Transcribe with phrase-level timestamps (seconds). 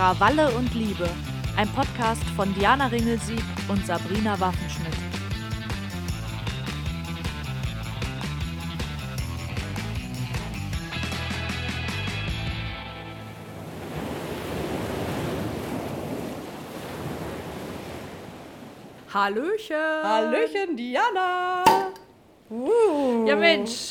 [0.00, 1.06] Krawalle und Liebe,
[1.58, 4.94] ein Podcast von Diana Ringelsieg und Sabrina Waffenschmidt.
[19.12, 19.76] Hallöchen!
[20.02, 21.62] Hallöchen, Diana!
[22.48, 23.26] Uh.
[23.28, 23.89] Ja, Mensch,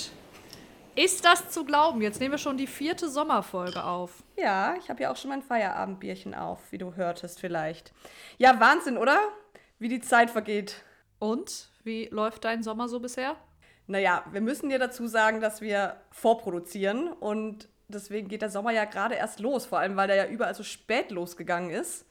[0.99, 2.01] ist das zu glauben?
[2.01, 4.23] Jetzt nehmen wir schon die vierte Sommerfolge auf.
[4.35, 7.93] Ja, ich habe ja auch schon mein Feierabendbierchen auf, wie du hörtest vielleicht.
[8.37, 9.17] Ja, Wahnsinn, oder?
[9.79, 10.83] Wie die Zeit vergeht.
[11.17, 11.69] Und?
[11.85, 13.37] Wie läuft dein Sommer so bisher?
[13.87, 18.83] Naja, wir müssen dir dazu sagen, dass wir vorproduzieren und deswegen geht der Sommer ja
[18.83, 22.05] gerade erst los, vor allem weil der ja überall so spät losgegangen ist.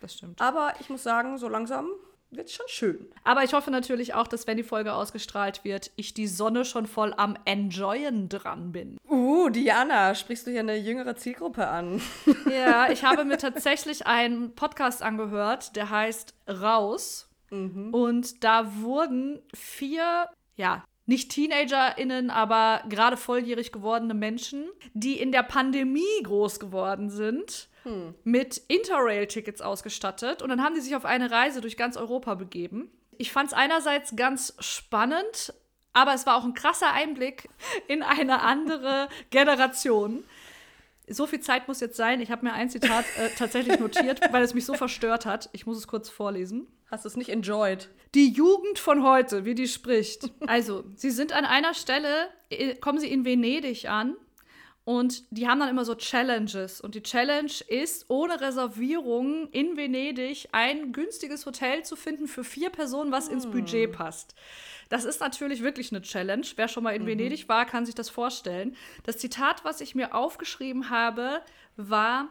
[0.00, 0.40] Das stimmt.
[0.40, 1.88] Aber ich muss sagen, so langsam
[2.32, 3.06] wird schon schön.
[3.24, 6.86] Aber ich hoffe natürlich auch, dass wenn die Folge ausgestrahlt wird, ich die Sonne schon
[6.86, 8.98] voll am Enjoyen dran bin.
[9.08, 12.00] Uh, Diana, sprichst du hier eine jüngere Zielgruppe an?
[12.50, 17.28] Ja, ich habe mir tatsächlich einen Podcast angehört, der heißt Raus.
[17.50, 17.94] Mhm.
[17.94, 25.42] Und da wurden vier, ja, nicht TeenagerInnen, aber gerade volljährig gewordene Menschen, die in der
[25.42, 28.14] Pandemie groß geworden sind hm.
[28.24, 30.42] mit Interrail-Tickets ausgestattet.
[30.42, 32.90] Und dann haben die sich auf eine Reise durch ganz Europa begeben.
[33.18, 35.54] Ich fand es einerseits ganz spannend,
[35.92, 37.48] aber es war auch ein krasser Einblick
[37.88, 40.24] in eine andere Generation.
[41.08, 42.20] So viel Zeit muss jetzt sein.
[42.20, 45.50] Ich habe mir ein Zitat äh, tatsächlich notiert, weil es mich so verstört hat.
[45.52, 46.66] Ich muss es kurz vorlesen.
[46.90, 47.88] Hast du es nicht enjoyed?
[48.14, 50.30] Die Jugend von heute, wie die spricht.
[50.46, 54.16] Also, sie sind an einer Stelle, äh, kommen sie in Venedig an
[54.84, 56.80] und die haben dann immer so Challenges.
[56.80, 62.70] Und die Challenge ist, ohne Reservierung in Venedig ein günstiges Hotel zu finden für vier
[62.70, 63.92] Personen, was ins Budget hm.
[63.92, 64.34] passt.
[64.88, 66.46] Das ist natürlich wirklich eine Challenge.
[66.56, 67.06] Wer schon mal in mhm.
[67.06, 68.76] Venedig war, kann sich das vorstellen.
[69.04, 71.40] Das Zitat, was ich mir aufgeschrieben habe,
[71.76, 72.28] war,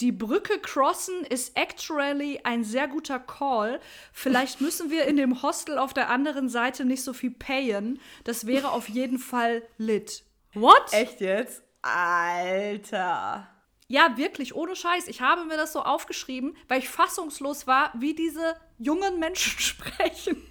[0.00, 3.80] die Brücke crossen ist actually ein sehr guter Call.
[4.12, 8.00] Vielleicht müssen wir in dem Hostel auf der anderen Seite nicht so viel payen.
[8.24, 10.24] Das wäre auf jeden Fall lit.
[10.54, 10.92] What?
[10.92, 11.63] Echt jetzt?
[11.84, 13.48] Alter.
[13.88, 15.08] Ja, wirklich, ohne Scheiß.
[15.08, 20.42] Ich habe mir das so aufgeschrieben, weil ich fassungslos war, wie diese jungen Menschen sprechen.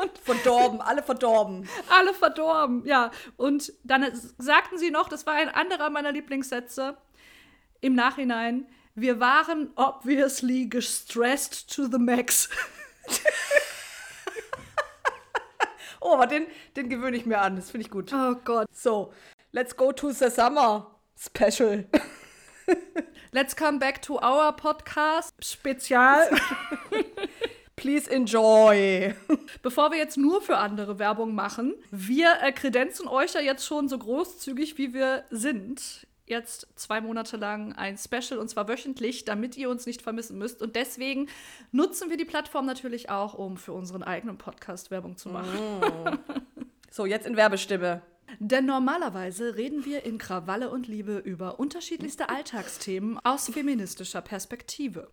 [0.00, 1.66] Und verdorben, alle verdorben.
[1.88, 3.10] Alle verdorben, ja.
[3.36, 4.06] Und dann
[4.36, 6.98] sagten sie noch, das war ein anderer meiner Lieblingssätze
[7.80, 12.48] im Nachhinein, wir waren obviously gestressed to the max.
[16.00, 16.46] oh, aber den,
[16.76, 17.56] den gewöhne ich mir an.
[17.56, 18.12] Das finde ich gut.
[18.14, 18.66] Oh Gott.
[18.72, 19.12] So,
[19.56, 20.84] Let's go to the summer
[21.18, 21.84] special.
[23.32, 26.28] Let's come back to our podcast Spezial.
[27.76, 29.14] Please enjoy.
[29.62, 33.88] Bevor wir jetzt nur für andere Werbung machen, wir äh, kredenzen euch ja jetzt schon
[33.88, 36.06] so großzügig, wie wir sind.
[36.26, 40.60] Jetzt zwei Monate lang ein Special und zwar wöchentlich, damit ihr uns nicht vermissen müsst.
[40.60, 41.30] Und deswegen
[41.72, 45.80] nutzen wir die Plattform natürlich auch, um für unseren eigenen Podcast Werbung zu machen.
[45.80, 46.18] Mm.
[46.90, 48.02] So, jetzt in Werbestimme.
[48.38, 55.08] Denn normalerweise reden wir in Krawalle und Liebe über unterschiedlichste Alltagsthemen aus feministischer Perspektive.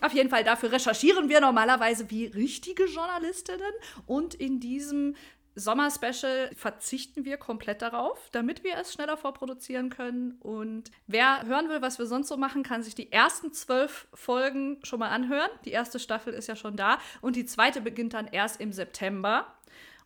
[0.00, 3.72] Auf jeden Fall dafür recherchieren wir normalerweise wie richtige Journalistinnen
[4.06, 5.14] und in diesem
[5.58, 10.36] Sommerspecial verzichten wir komplett darauf, damit wir es schneller vorproduzieren können.
[10.40, 14.78] Und wer hören will, was wir sonst so machen, kann sich die ersten zwölf Folgen
[14.84, 15.50] schon mal anhören.
[15.64, 19.57] Die erste Staffel ist ja schon da und die zweite beginnt dann erst im September.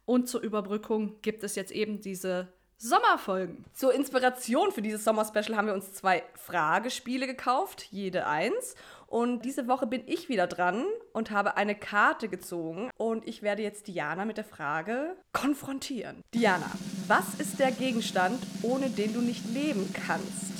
[0.04, 2.48] Und zur Überbrückung gibt es jetzt eben diese
[2.78, 3.64] Sommerfolgen.
[3.74, 8.74] Zur Inspiration für dieses Sommerspecial haben wir uns zwei Fragespiele gekauft, jede eins.
[9.06, 12.90] Und diese Woche bin ich wieder dran und habe eine Karte gezogen.
[12.96, 16.22] Und ich werde jetzt Diana mit der Frage konfrontieren.
[16.34, 16.68] Diana,
[17.06, 20.52] was ist der Gegenstand, ohne den du nicht leben kannst?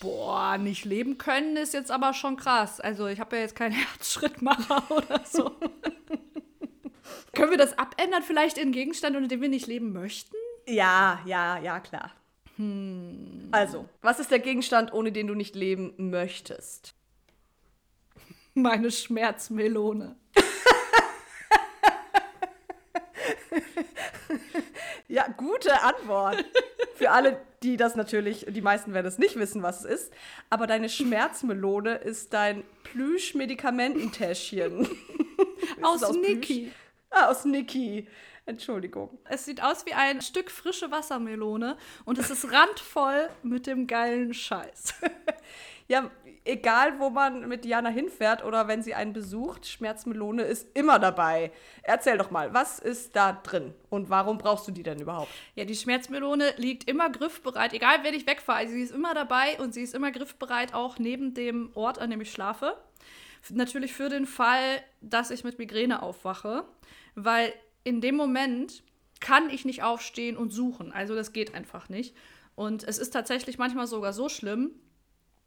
[0.00, 2.80] Boah, nicht leben können ist jetzt aber schon krass.
[2.80, 5.52] Also ich habe ja jetzt keinen Herzschrittmacher oder so.
[7.36, 10.34] Können wir das abändern, vielleicht in Gegenstand, unter dem wir nicht leben möchten?
[10.66, 12.12] Ja, ja, ja, klar.
[12.56, 13.50] Hm.
[13.52, 16.94] Also, was ist der Gegenstand, ohne den du nicht leben möchtest?
[18.54, 20.16] Meine Schmerzmelone.
[25.08, 26.42] ja, gute Antwort.
[26.94, 30.14] Für alle, die das natürlich, die meisten werden es nicht wissen, was es ist.
[30.48, 34.88] Aber deine Schmerzmelone ist dein Plüsch-Medikamententäschchen.
[35.82, 36.62] aus, aus Niki.
[36.62, 36.85] Plüsch?
[37.18, 38.06] Ah, aus Niki.
[38.44, 39.18] Entschuldigung.
[39.24, 44.34] Es sieht aus wie ein Stück frische Wassermelone und es ist randvoll mit dem geilen
[44.34, 44.94] Scheiß.
[45.88, 46.10] ja,
[46.44, 51.52] egal wo man mit Diana hinfährt oder wenn sie einen besucht, Schmerzmelone ist immer dabei.
[51.82, 55.30] Erzähl doch mal, was ist da drin und warum brauchst du die denn überhaupt?
[55.54, 58.58] Ja, die Schmerzmelone liegt immer griffbereit, egal wenn ich wegfahre.
[58.58, 62.10] Also sie ist immer dabei und sie ist immer griffbereit, auch neben dem Ort, an
[62.10, 62.76] dem ich schlafe.
[63.50, 66.64] Natürlich für den Fall, dass ich mit Migräne aufwache,
[67.16, 67.52] weil
[67.82, 68.84] in dem Moment
[69.18, 70.92] kann ich nicht aufstehen und suchen.
[70.92, 72.14] Also das geht einfach nicht.
[72.54, 74.70] Und es ist tatsächlich manchmal sogar so schlimm,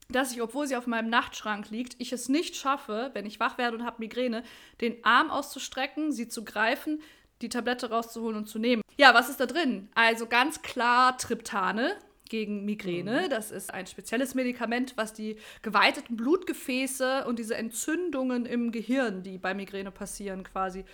[0.09, 3.57] dass ich, obwohl sie auf meinem Nachtschrank liegt, ich es nicht schaffe, wenn ich wach
[3.57, 4.43] werde und habe Migräne,
[4.81, 7.01] den Arm auszustrecken, sie zu greifen,
[7.41, 8.81] die Tablette rauszuholen und zu nehmen.
[8.97, 9.87] Ja, was ist da drin?
[9.93, 11.95] Also ganz klar Triptane
[12.27, 13.23] gegen Migräne.
[13.25, 13.29] Mhm.
[13.29, 19.37] Das ist ein spezielles Medikament, was die geweiteten Blutgefäße und diese Entzündungen im Gehirn, die
[19.37, 20.85] bei Migräne passieren, quasi,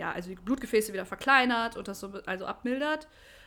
[0.00, 3.06] ja, also die Blutgefäße wieder verkleinert und das so also abmildert.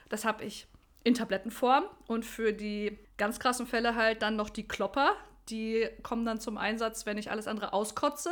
[0.10, 0.68] Das habe ich
[1.04, 5.16] in Tablettenform und für die ganz krassen Fälle halt dann noch die Klopper.
[5.50, 8.30] Die kommen dann zum Einsatz, wenn ich alles andere auskotze,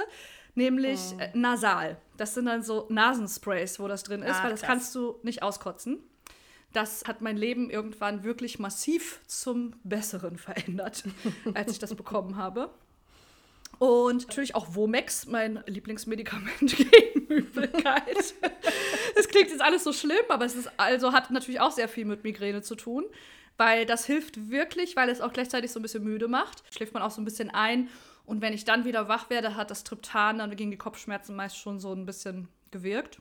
[0.53, 1.19] nämlich oh.
[1.19, 1.97] äh, nasal.
[2.15, 5.19] Das sind dann so Nasensprays, wo das drin ist, Ach, weil das, das kannst du
[5.23, 5.97] nicht auskotzen.
[6.71, 11.03] Das hat mein Leben irgendwann wirklich massiv zum Besseren verändert,
[11.55, 12.69] als ich das bekommen habe.
[13.81, 18.33] Und natürlich auch Womex, mein Lieblingsmedikament gegen Übelkeit.
[19.15, 22.05] Es klingt jetzt alles so schlimm, aber es ist also hat natürlich auch sehr viel
[22.05, 23.05] mit Migräne zu tun,
[23.57, 26.63] weil das hilft wirklich, weil es auch gleichzeitig so ein bisschen müde macht.
[26.73, 27.89] Schläft man auch so ein bisschen ein
[28.25, 31.57] und wenn ich dann wieder wach werde, hat das Triptan dann gegen die Kopfschmerzen meist
[31.57, 33.19] schon so ein bisschen gewirkt.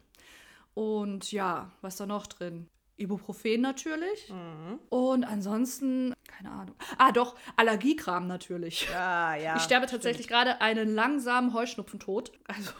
[0.74, 2.68] Und ja, was ist da noch drin?
[2.96, 4.28] Ibuprofen natürlich.
[4.28, 4.78] Mhm.
[4.90, 6.74] Und ansonsten, keine Ahnung.
[6.98, 8.88] Ah, doch, Allergiekram natürlich.
[8.92, 9.56] Ja, ja.
[9.56, 12.30] Ich sterbe tatsächlich gerade einen langsamen Heuschnupfentod.
[12.46, 12.72] Also,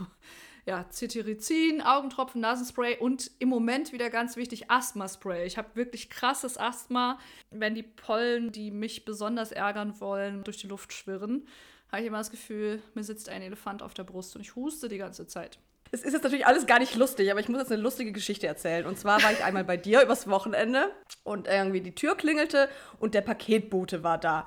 [0.67, 5.47] ja, Cetirizin, Augentropfen, Nasenspray und im Moment wieder ganz wichtig Asthma-Spray.
[5.47, 7.19] Ich habe wirklich krasses Asthma.
[7.51, 11.47] Wenn die Pollen, die mich besonders ärgern wollen, durch die Luft schwirren,
[11.91, 14.89] habe ich immer das Gefühl, mir sitzt ein Elefant auf der Brust und ich huste
[14.89, 15.59] die ganze Zeit.
[15.93, 18.47] Es ist jetzt natürlich alles gar nicht lustig, aber ich muss jetzt eine lustige Geschichte
[18.47, 18.87] erzählen.
[18.87, 20.93] Und zwar war ich einmal bei dir übers Wochenende
[21.25, 22.69] und irgendwie die Tür klingelte
[23.01, 24.47] und der Paketbote war da.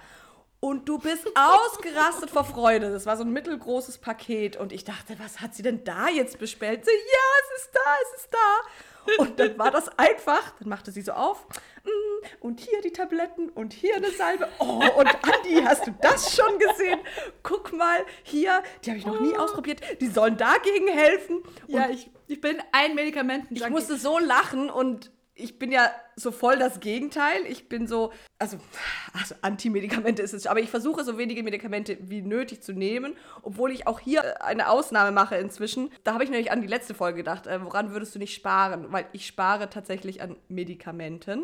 [0.63, 2.89] Und du bist ausgerastet vor Freude.
[2.89, 4.56] Das war so ein mittelgroßes Paket.
[4.56, 6.86] Und ich dachte, was hat sie denn da jetzt bestellt?
[6.86, 9.21] Sie, ja, es ist da, es ist da.
[9.24, 11.45] Und dann war das einfach, dann machte sie so auf.
[11.83, 14.48] Mm, und hier die Tabletten und hier eine Salbe.
[14.60, 17.01] Oh, und Andi, hast du das schon gesehen?
[17.44, 19.81] Guck mal, hier, die habe ich noch nie ausprobiert.
[20.00, 21.44] Die sollen dagegen helfen.
[21.68, 23.54] Und ja, ich, ich bin ein Medikamenten.
[23.54, 27.45] Ich musste so lachen und ich bin ja so voll das Gegenteil.
[27.47, 28.57] Ich bin so, also,
[29.13, 33.71] also Antimedikamente ist es, aber ich versuche so wenige Medikamente wie nötig zu nehmen, obwohl
[33.71, 35.89] ich auch hier eine Ausnahme mache inzwischen.
[36.03, 38.91] Da habe ich nämlich an die letzte Folge gedacht, äh, woran würdest du nicht sparen?
[38.91, 41.44] Weil ich spare tatsächlich an Medikamenten.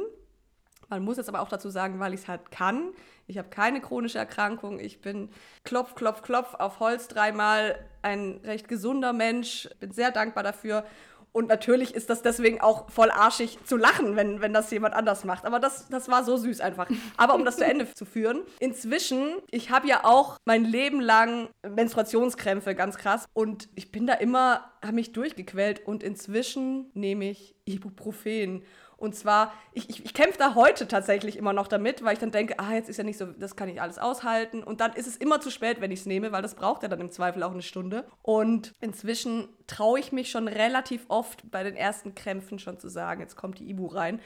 [0.90, 2.94] Man muss jetzt aber auch dazu sagen, weil ich es halt kann.
[3.28, 4.80] Ich habe keine chronische Erkrankung.
[4.80, 5.30] Ich bin
[5.64, 9.70] klopf, klopf, klopf auf Holz dreimal ein recht gesunder Mensch.
[9.80, 10.84] Bin sehr dankbar dafür.
[11.32, 15.24] Und natürlich ist das deswegen auch voll arschig zu lachen, wenn, wenn das jemand anders
[15.24, 15.46] macht.
[15.46, 16.90] Aber das, das war so süß einfach.
[17.18, 21.50] Aber um das zu Ende zu führen, inzwischen, ich habe ja auch mein Leben lang
[21.68, 23.26] Menstruationskrämpfe, ganz krass.
[23.34, 25.86] Und ich bin da immer, habe mich durchgequält.
[25.86, 28.64] Und inzwischen nehme ich Ibuprofen.
[29.00, 32.32] Und zwar, ich, ich, ich kämpfe da heute tatsächlich immer noch damit, weil ich dann
[32.32, 34.64] denke, ah, jetzt ist ja nicht so, das kann ich alles aushalten.
[34.64, 36.90] Und dann ist es immer zu spät, wenn ich es nehme, weil das braucht ja
[36.90, 38.06] dann im Zweifel auch eine Stunde.
[38.22, 43.22] Und inzwischen traue ich mich schon relativ oft bei den ersten Krämpfen schon zu sagen,
[43.22, 44.20] jetzt kommt die Ibu rein.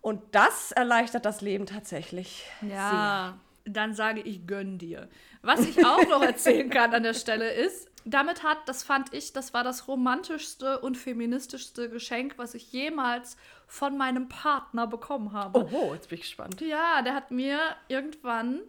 [0.00, 2.44] Und das erleichtert das Leben tatsächlich.
[2.62, 2.90] Ja.
[2.90, 5.08] Sehr dann sage ich, gönn dir.
[5.42, 9.32] Was ich auch noch erzählen kann an der Stelle ist, damit hat, das fand ich,
[9.32, 13.36] das war das romantischste und feministischste Geschenk, was ich jemals
[13.68, 15.68] von meinem Partner bekommen habe.
[15.72, 16.60] Oh, jetzt bin ich gespannt.
[16.60, 18.62] Ja, der hat mir irgendwann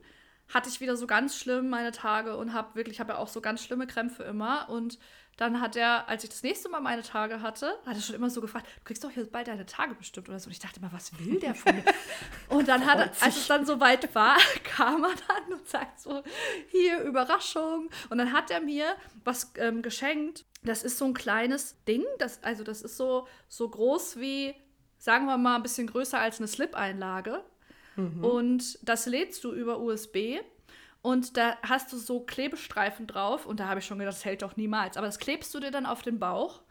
[0.53, 3.39] hatte ich wieder so ganz schlimm meine Tage und habe wirklich, habe ja auch so
[3.39, 4.97] ganz schlimme Krämpfe immer und
[5.39, 8.29] dann hat er, als ich das nächste Mal meine Tage hatte, hat er schon immer
[8.29, 10.47] so gefragt, du kriegst doch jetzt bald deine Tage bestimmt oder so.
[10.47, 11.83] Und ich dachte immer, was will der von mir?
[12.49, 16.23] und dann hat er, als es dann soweit war, kam er dann und sagt so,
[16.67, 17.89] hier, Überraschung.
[18.09, 20.43] Und dann hat er mir was ähm, geschenkt.
[20.63, 24.53] Das ist so ein kleines Ding, das, also das ist so, so groß wie,
[24.99, 27.43] sagen wir mal, ein bisschen größer als eine Slip-Einlage.
[27.95, 28.23] Mhm.
[28.23, 30.39] Und das lädst du über USB
[31.01, 34.41] und da hast du so Klebestreifen drauf und da habe ich schon gedacht, das hält
[34.41, 34.97] doch niemals.
[34.97, 36.61] Aber das klebst du dir dann auf den Bauch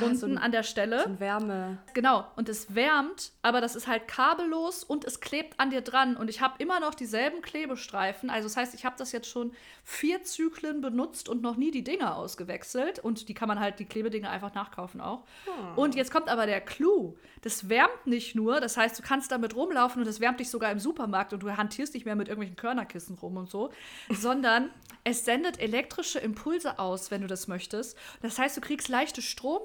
[0.00, 1.04] unten so ein- an der Stelle.
[1.04, 1.78] Und Wärme.
[1.94, 6.16] Genau, und es wärmt, aber das ist halt kabellos und es klebt an dir dran.
[6.16, 8.30] Und ich habe immer noch dieselben Klebestreifen.
[8.30, 9.52] Also das heißt, ich habe das jetzt schon
[9.84, 12.98] vier Zyklen benutzt und noch nie die Dinger ausgewechselt.
[13.00, 15.24] Und die kann man halt, die Klebedinger einfach nachkaufen auch.
[15.76, 17.16] Und jetzt kommt aber der Clou.
[17.42, 20.70] Das wärmt nicht nur, das heißt, du kannst damit rumlaufen und es wärmt dich sogar
[20.70, 23.70] im Supermarkt und du hantierst nicht mehr mit irgendwelchen Körnerkissen rum und so,
[24.10, 24.70] sondern
[25.02, 27.98] es sendet elektrische Impulse aus, wenn du das möchtest.
[28.20, 29.20] Das heißt, du kriegst leichte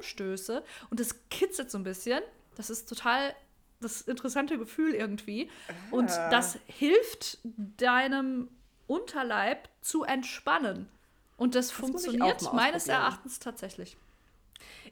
[0.07, 2.21] Stromstöße und es kitzelt so ein bisschen.
[2.55, 3.35] Das ist total
[3.79, 5.49] das interessante Gefühl irgendwie.
[5.91, 8.49] Und das hilft deinem
[8.87, 10.89] Unterleib zu entspannen.
[11.35, 12.87] Und das, auch funktioniert meines.
[12.87, 13.97] Erachtens tatsächlich.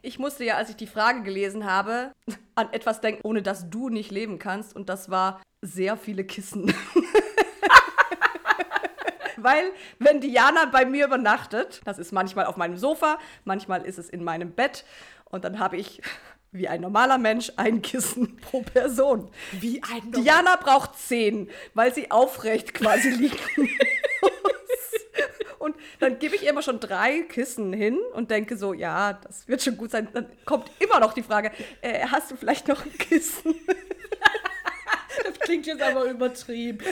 [0.04, 2.12] Ich musste ja, als ich die Frage gelesen habe,
[2.54, 4.76] an etwas denken, ohne das du nicht leben kannst.
[4.76, 6.72] Und das war sehr viele Kissen.
[9.46, 14.10] Weil, wenn Diana bei mir übernachtet, das ist manchmal auf meinem Sofa, manchmal ist es
[14.10, 14.86] in meinem Bett.
[15.26, 16.02] Und dann habe ich,
[16.52, 19.30] wie ein normaler Mensch, ein Kissen pro Person.
[19.52, 23.12] Wie ein Diana braucht zehn, weil sie aufrecht quasi
[23.58, 23.70] muss.
[25.60, 29.48] Und dann gebe ich ihr immer schon drei Kissen hin und denke so, ja, das
[29.48, 30.08] wird schon gut sein.
[30.12, 33.54] Dann kommt immer noch die Frage, äh, hast du vielleicht noch ein Kissen?
[35.26, 36.86] Das klingt jetzt aber übertrieben.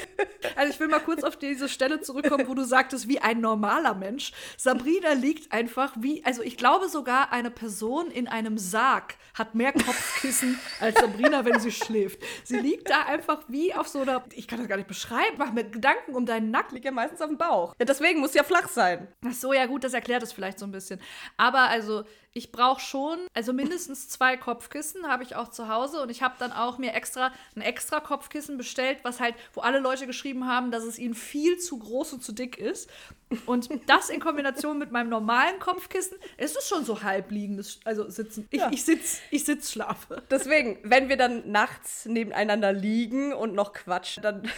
[0.56, 3.94] Also ich will mal kurz auf diese Stelle zurückkommen, wo du sagtest, wie ein normaler
[3.94, 4.32] Mensch.
[4.58, 9.72] Sabrina liegt einfach wie, also ich glaube sogar eine Person in einem Sarg hat mehr
[9.74, 12.22] Kopfkissen als Sabrina, wenn sie schläft.
[12.44, 15.52] Sie liegt da einfach wie auf so einer, ich kann das gar nicht beschreiben, mach
[15.52, 16.76] mir Gedanken um deinen Nacken.
[16.76, 17.76] Liegt ja meistens auf dem Bauch.
[17.80, 19.08] Ja, deswegen muss ja flach sein.
[19.26, 21.00] Ach so, ja gut, das erklärt es vielleicht so ein bisschen.
[21.38, 22.04] Aber also,
[22.36, 26.34] ich brauche schon, also mindestens zwei Kopfkissen habe ich auch zu Hause und ich habe
[26.40, 30.72] dann auch mir extra ein extra Kopfkissen bestellt, was halt, wo alle Leute geschrieben haben,
[30.72, 32.90] dass es ihnen viel zu groß und zu dick ist.
[33.46, 38.48] Und das in Kombination mit meinem normalen Kopfkissen, es ist schon so halbliegendes, also sitzen.
[38.50, 38.70] Ich, Ja.
[38.72, 40.24] ich sitz, ich sitz, schlafe.
[40.32, 44.52] Deswegen, wenn wir dann nachts nebeneinander liegen und noch quatschen, dann,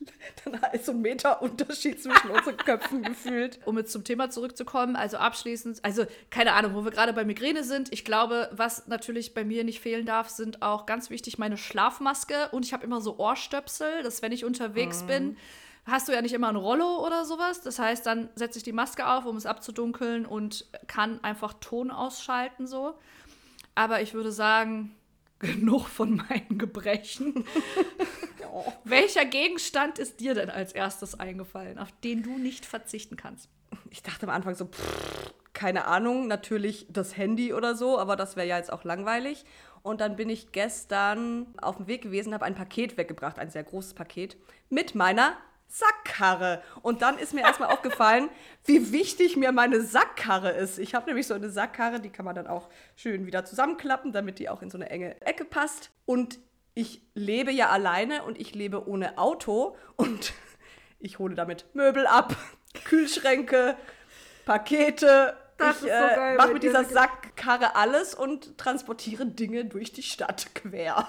[0.44, 3.58] dann ist so ein Meter Unterschied zwischen unseren Köpfen gefühlt.
[3.64, 7.64] um jetzt zum Thema zurückzukommen, also abschließend, also keine Ahnung, wo wir gerade bei Migräne
[7.64, 7.92] sind.
[7.92, 12.48] Ich glaube, was natürlich bei mir nicht fehlen darf, sind auch ganz wichtig meine Schlafmaske
[12.52, 15.36] und ich habe immer so Ohrstöpsel, dass wenn ich unterwegs bin,
[15.86, 17.60] hast du ja nicht immer ein Rollo oder sowas.
[17.62, 21.90] Das heißt, dann setze ich die Maske auf, um es abzudunkeln und kann einfach Ton
[21.90, 22.94] ausschalten so.
[23.74, 24.94] Aber ich würde sagen,
[25.40, 27.44] genug von meinen Gebrechen.
[28.84, 33.48] Welcher Gegenstand ist dir denn als erstes eingefallen, auf den du nicht verzichten kannst?
[33.90, 38.36] Ich dachte am Anfang so, pff, keine Ahnung, natürlich das Handy oder so, aber das
[38.36, 39.44] wäre ja jetzt auch langweilig.
[39.82, 43.64] Und dann bin ich gestern auf dem Weg gewesen, habe ein Paket weggebracht, ein sehr
[43.64, 44.36] großes Paket,
[44.68, 45.36] mit meiner
[45.68, 46.62] Sackkarre.
[46.82, 48.28] Und dann ist mir erstmal aufgefallen,
[48.64, 50.78] wie wichtig mir meine Sackkarre ist.
[50.78, 54.38] Ich habe nämlich so eine Sackkarre, die kann man dann auch schön wieder zusammenklappen, damit
[54.38, 55.90] die auch in so eine enge Ecke passt.
[56.04, 56.38] Und
[56.74, 60.32] ich lebe ja alleine und ich lebe ohne Auto und
[60.98, 62.36] ich hole damit Möbel ab,
[62.84, 63.76] Kühlschränke,
[64.44, 65.36] Pakete.
[65.58, 70.54] Das ich so äh, mache mit dieser Sackkarre alles und transportiere Dinge durch die Stadt
[70.54, 71.06] quer.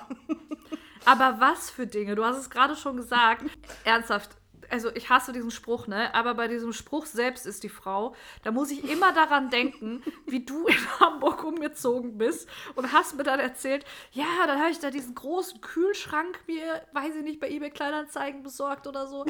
[1.06, 2.16] Aber was für Dinge?
[2.16, 3.44] Du hast es gerade schon gesagt.
[3.86, 4.41] Ernsthaft.
[4.72, 6.14] Also ich hasse diesen Spruch, ne?
[6.16, 8.16] Aber bei diesem Spruch selbst ist die Frau.
[8.44, 13.24] Da muss ich immer daran denken, wie du in Hamburg umgezogen bist und hast mir
[13.24, 17.50] dann erzählt, ja, dann habe ich da diesen großen Kühlschrank mir, weiß ich nicht, bei
[17.50, 19.26] eBay Kleinanzeigen besorgt oder so.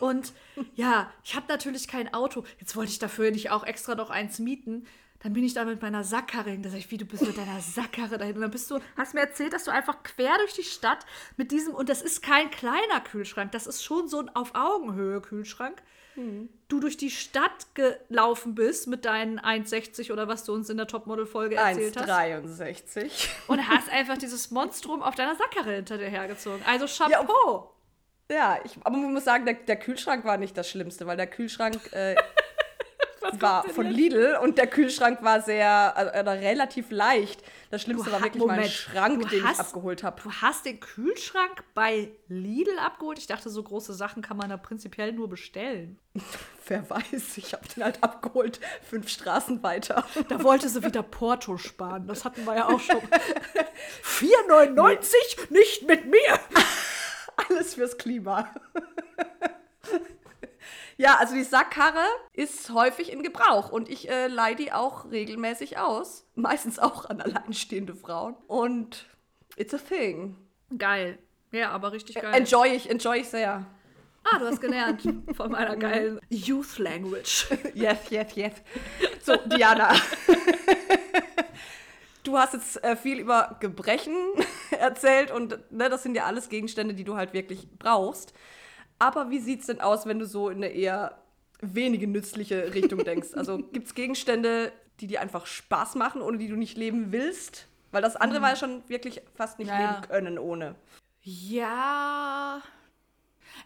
[0.00, 0.32] Und
[0.74, 2.44] ja, ich habe natürlich kein Auto.
[2.58, 4.86] Jetzt wollte ich dafür nicht auch extra noch eins mieten.
[5.20, 6.62] Dann bin ich da mit meiner Sackkarre hin.
[6.62, 8.36] Da sag ich, wie du bist mit deiner Sackkarre dahin.
[8.36, 11.04] Und dann bist du, hast mir erzählt, dass du einfach quer durch die Stadt
[11.36, 15.20] mit diesem, und das ist kein kleiner Kühlschrank, das ist schon so ein auf Augenhöhe
[15.20, 15.82] Kühlschrank.
[16.66, 20.88] Du durch die Stadt gelaufen bist mit deinen 1,60 oder was du uns in der
[20.88, 22.10] Topmodel-Folge erzählt hast.
[22.10, 23.28] 1,63.
[23.46, 26.60] Und hast einfach dieses Monstrum auf deiner Sackkarre hinter dir hergezogen.
[26.66, 27.72] Also Chapeau.
[28.30, 31.28] Ja, ich, aber man muss sagen, der, der Kühlschrank war nicht das Schlimmste, weil der
[31.28, 32.16] Kühlschrank äh,
[33.32, 33.96] Was war von jetzt?
[33.96, 37.42] Lidl und der Kühlschrank war sehr, also, äh, relativ leicht.
[37.70, 40.20] Das Schlimmste Du war wirklich mein Moment, Schrank, du den ich hast- abgeholt habe.
[40.22, 43.18] Du hast den Kühlschrank bei Lidl abgeholt?
[43.18, 45.98] Ich dachte, so große Sachen kann man da prinzipiell nur bestellen.
[46.66, 50.04] Wer weiß, ich habe den halt abgeholt, fünf Straßen weiter.
[50.28, 52.06] Da wollte sie wieder Porto sparen.
[52.06, 53.00] Das hatten wir ja auch schon.
[54.04, 55.50] 4,99?
[55.50, 56.38] Nicht mit mir!
[57.48, 58.50] Alles fürs Klima.
[60.98, 65.78] Ja, also die Sackkarre ist häufig in Gebrauch und ich äh, leihe die auch regelmäßig
[65.78, 66.26] aus.
[66.34, 68.34] Meistens auch an alleinstehende Frauen.
[68.48, 69.06] Und
[69.56, 70.36] it's a thing.
[70.76, 71.18] Geil.
[71.52, 72.34] Ja, aber richtig geil.
[72.34, 73.64] Enjoy ich, enjoy ich sehr.
[74.24, 75.02] ah, du hast gelernt
[75.36, 77.46] von meiner geilen Youth Language.
[77.74, 78.52] Yes, yes, yes.
[79.22, 79.94] So, Diana.
[82.24, 84.16] du hast jetzt äh, viel über Gebrechen
[84.72, 88.34] erzählt und ne, das sind ja alles Gegenstände, die du halt wirklich brauchst.
[88.98, 91.18] Aber wie sieht es denn aus, wenn du so in eine eher
[91.60, 93.28] wenige nützliche Richtung denkst?
[93.34, 97.66] Also gibt es Gegenstände, die dir einfach Spaß machen, ohne die du nicht leben willst?
[97.90, 99.92] Weil das andere war ja schon wirklich fast nicht Naja.
[99.96, 100.74] leben können ohne.
[101.22, 102.60] Ja.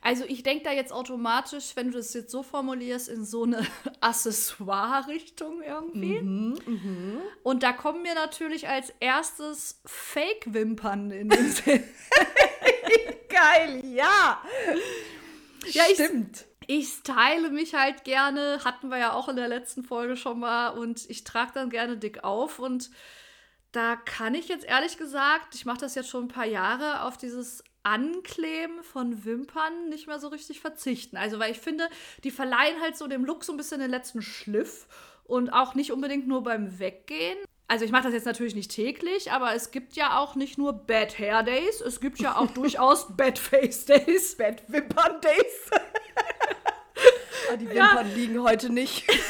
[0.00, 3.66] Also ich denke da jetzt automatisch, wenn du das jetzt so formulierst, in so eine
[4.00, 6.18] Accessoire-Richtung irgendwie.
[7.42, 11.84] Und da kommen mir natürlich als erstes Fake-Wimpern in den Sinn.
[13.28, 14.42] Geil, ja!
[15.66, 16.46] Ja, ich- Stimmt.
[16.68, 20.68] Ich style mich halt gerne, hatten wir ja auch in der letzten Folge schon mal,
[20.68, 22.60] und ich trage dann gerne dick auf.
[22.60, 22.90] Und
[23.72, 27.16] da kann ich jetzt ehrlich gesagt, ich mache das jetzt schon ein paar Jahre, auf
[27.16, 31.16] dieses Ankleben von Wimpern nicht mehr so richtig verzichten.
[31.16, 31.88] Also, weil ich finde,
[32.22, 34.86] die verleihen halt so dem Look so ein bisschen den letzten Schliff
[35.24, 37.38] und auch nicht unbedingt nur beim Weggehen.
[37.72, 40.74] Also ich mache das jetzt natürlich nicht täglich, aber es gibt ja auch nicht nur
[40.74, 44.36] Bad Hair Days, es gibt ja auch durchaus Bad Face Days.
[44.36, 45.70] Bad Wimpern Days.
[47.50, 49.04] Ah, die Wimpern liegen heute nicht.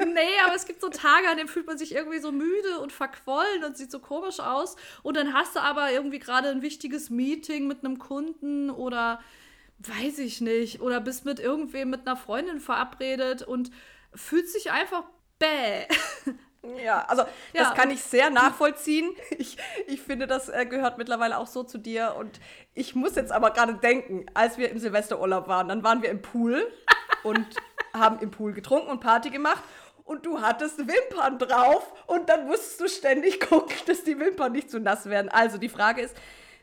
[0.00, 2.92] Nee, aber es gibt so Tage, an denen fühlt man sich irgendwie so müde und
[2.92, 4.76] verquollen und sieht so komisch aus.
[5.02, 9.20] Und dann hast du aber irgendwie gerade ein wichtiges Meeting mit einem Kunden oder
[9.78, 10.80] weiß ich nicht.
[10.80, 13.70] Oder bist mit irgendwem, mit einer Freundin verabredet und
[14.14, 15.04] fühlt sich einfach
[15.38, 15.86] bäh.
[16.76, 17.22] Ja, also
[17.52, 17.64] Ja.
[17.64, 19.10] das kann ich sehr nachvollziehen.
[19.38, 19.56] Ich,
[19.86, 22.14] ich finde, das äh, gehört mittlerweile auch so zu dir.
[22.18, 22.40] Und
[22.74, 26.22] ich muss jetzt aber gerade denken, als wir im Silvesterurlaub waren, dann waren wir im
[26.22, 26.66] Pool
[27.22, 27.46] und
[27.94, 29.62] haben im Pool getrunken und Party gemacht.
[30.04, 34.70] Und du hattest Wimpern drauf und dann musstest du ständig gucken, dass die Wimpern nicht
[34.70, 35.28] zu nass werden.
[35.28, 36.16] Also die Frage ist,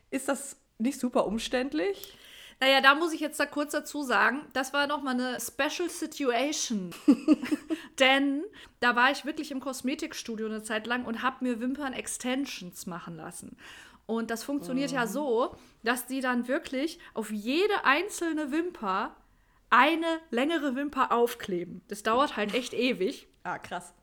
[0.09, 2.17] ist das nicht super umständlich?
[2.59, 6.95] Naja, da muss ich jetzt da kurz dazu sagen, das war nochmal eine Special Situation.
[7.99, 8.43] Denn
[8.79, 13.57] da war ich wirklich im Kosmetikstudio eine Zeit lang und habe mir Wimpern-Extensions machen lassen.
[14.05, 19.15] Und das funktioniert ja so, dass die dann wirklich auf jede einzelne Wimper
[19.69, 21.81] eine längere Wimper aufkleben.
[21.87, 23.27] Das dauert halt echt ewig.
[23.43, 23.93] Ah, krass.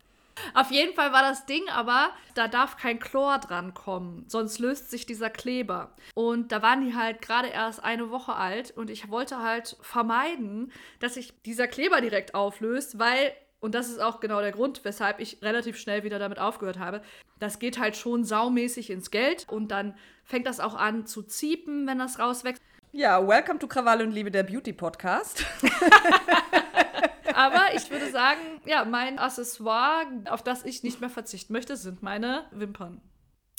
[0.54, 4.90] Auf jeden Fall war das Ding aber, da darf kein Chlor dran kommen, sonst löst
[4.90, 5.94] sich dieser Kleber.
[6.14, 10.72] Und da waren die halt gerade erst eine Woche alt und ich wollte halt vermeiden,
[11.00, 15.20] dass sich dieser Kleber direkt auflöst, weil, und das ist auch genau der Grund, weshalb
[15.20, 17.02] ich relativ schnell wieder damit aufgehört habe,
[17.38, 21.86] das geht halt schon saumäßig ins Geld und dann fängt das auch an zu ziepen,
[21.86, 22.62] wenn das rauswächst.
[22.92, 25.46] Ja, welcome to Krawall und Liebe, der Beauty-Podcast.
[27.34, 32.02] Aber ich würde sagen, ja, mein Accessoire, auf das ich nicht mehr verzichten möchte, sind
[32.02, 33.00] meine Wimpern.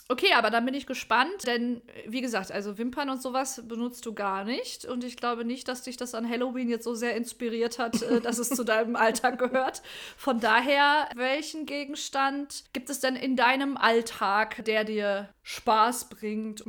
[0.10, 4.14] Okay, aber dann bin ich gespannt, denn wie gesagt, also Wimpern und sowas benutzt du
[4.14, 4.86] gar nicht.
[4.86, 8.20] Und ich glaube nicht, dass dich das an Halloween jetzt so sehr inspiriert hat, äh,
[8.20, 9.82] dass es zu deinem Alltag gehört.
[10.18, 16.64] Von daher, welchen Gegenstand gibt es denn in deinem Alltag, der dir Spaß bringt?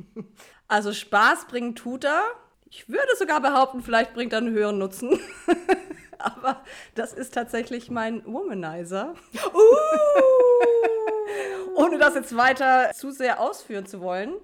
[0.69, 2.23] Also Spaß bringen tut er.
[2.71, 5.21] Ich würde sogar behaupten, vielleicht bringt er einen höheren Nutzen.
[6.19, 6.63] Aber
[6.95, 9.15] das ist tatsächlich mein Womanizer.
[11.77, 14.35] Ohne das jetzt weiter zu sehr ausführen zu wollen.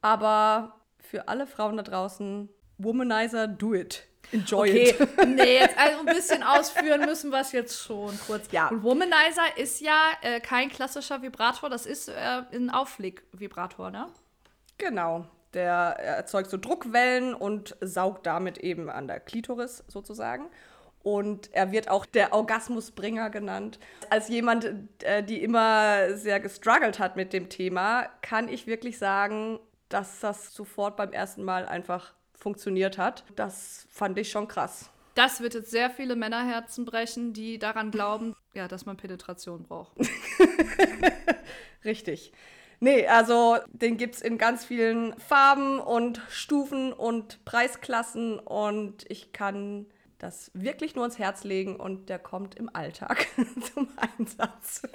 [0.00, 4.04] Aber für alle Frauen da draußen, Womanizer, do it.
[4.30, 5.18] Enjoy Okay, it.
[5.28, 8.46] nee, jetzt also ein bisschen ausführen müssen wir es jetzt schon kurz.
[8.52, 8.68] Ja.
[8.68, 14.06] Und Womanizer ist ja äh, kein klassischer Vibrator, das ist äh, ein Auflegvibrator, ne?
[14.76, 15.26] Genau.
[15.54, 20.50] Der erzeugt so Druckwellen und saugt damit eben an der Klitoris sozusagen.
[21.08, 23.78] Und er wird auch der Orgasmusbringer genannt.
[24.10, 24.70] Als jemand,
[25.02, 30.52] äh, die immer sehr gestruggelt hat mit dem Thema, kann ich wirklich sagen, dass das
[30.52, 33.24] sofort beim ersten Mal einfach funktioniert hat.
[33.36, 34.90] Das fand ich schon krass.
[35.14, 39.96] Das wird jetzt sehr viele Männerherzen brechen, die daran glauben, ja, dass man Penetration braucht.
[41.86, 42.32] Richtig.
[42.80, 49.32] Nee, also den gibt es in ganz vielen Farben und Stufen und Preisklassen und ich
[49.32, 49.86] kann
[50.18, 53.26] das wirklich nur ins Herz legen und der kommt im Alltag
[53.72, 54.82] zum Einsatz.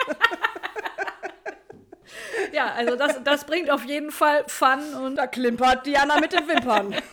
[2.52, 6.48] Ja, also das, das bringt auf jeden Fall Fun und Da klimpert Diana mit den
[6.48, 6.94] Wimpern.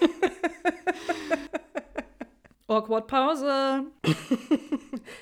[2.68, 3.84] Awkward Pause.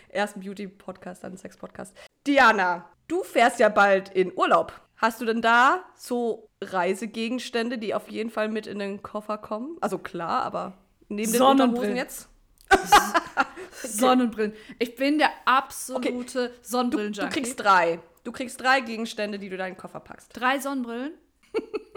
[0.08, 1.94] Erst ein Beauty-Podcast, dann ein Sex-Podcast.
[2.26, 4.72] Diana, du fährst ja bald in Urlaub.
[4.96, 9.76] Hast du denn da so Reisegegenstände, die auf jeden Fall mit in den Koffer kommen?
[9.80, 10.74] Also klar, aber
[11.08, 11.40] neben den.
[11.40, 12.28] Unterhosen jetzt?
[13.82, 14.52] Sonnenbrillen.
[14.78, 17.28] Ich bin der absolute Du, Sonnenbrillen-Junkie.
[17.28, 18.00] du kriegst drei.
[18.24, 20.30] Du kriegst drei Gegenstände, die du in deinen Koffer packst.
[20.34, 21.12] drei Sonnenbrillen.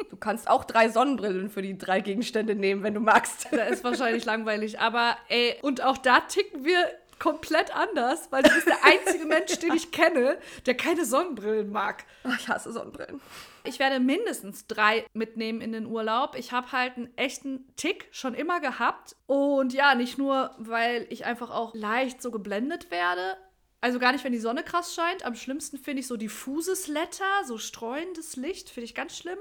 [0.09, 3.47] Du kannst auch drei Sonnenbrillen für die drei Gegenstände nehmen, wenn du magst.
[3.51, 6.77] Da ist wahrscheinlich langweilig, aber ey, und auch da ticken wir
[7.19, 12.05] komplett anders, weil du bist der einzige Mensch, den ich kenne, der keine Sonnenbrillen mag.
[12.23, 13.19] Oh, ich hasse Sonnenbrillen.
[13.63, 16.35] Ich werde mindestens drei mitnehmen in den Urlaub.
[16.35, 19.15] Ich habe halt einen echten Tick schon immer gehabt.
[19.27, 23.37] Und ja, nicht nur, weil ich einfach auch leicht so geblendet werde.
[23.81, 25.23] Also gar nicht, wenn die Sonne krass scheint.
[25.25, 29.39] Am schlimmsten finde ich so diffuses Letter, so streuendes Licht, finde ich ganz schlimm.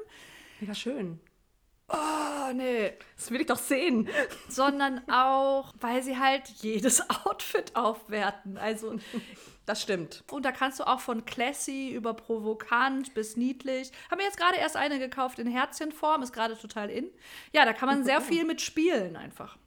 [0.61, 1.21] Mega schön.
[1.89, 2.93] Oh, nee.
[3.17, 4.09] Das will ich doch sehen.
[4.49, 8.57] Sondern auch, weil sie halt jedes Outfit aufwerten.
[8.57, 8.97] Also
[9.71, 10.25] Das stimmt.
[10.33, 13.93] Und da kannst du auch von classy über provokant bis niedlich.
[14.11, 17.09] Haben wir jetzt gerade erst eine gekauft in Herzchenform, ist gerade total in.
[17.53, 19.59] Ja, da kann man sehr viel mit spielen einfach.